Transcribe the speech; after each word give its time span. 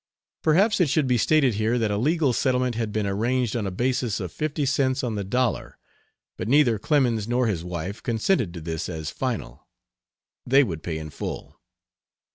Perhaps 0.41 0.81
it 0.81 0.89
should 0.89 1.05
be 1.05 1.19
stated 1.19 1.53
here 1.53 1.77
that 1.77 1.91
a 1.91 1.97
legal 1.99 2.33
settlement 2.33 2.73
had 2.73 2.91
been 2.91 3.05
arranged 3.05 3.55
on 3.55 3.67
a 3.67 3.69
basis 3.69 4.19
of 4.19 4.31
fifty 4.31 4.65
cents 4.65 5.03
on 5.03 5.13
the 5.13 5.23
dollar, 5.23 5.77
but 6.37 6.47
neither 6.47 6.79
Clemens 6.79 7.27
nor 7.27 7.45
his 7.45 7.63
wife 7.63 8.01
consented 8.01 8.51
to 8.55 8.61
this 8.61 8.89
as 8.89 9.11
final. 9.11 9.67
They 10.43 10.63
would 10.63 10.81
pay 10.81 10.97
in 10.97 11.11
full. 11.11 11.61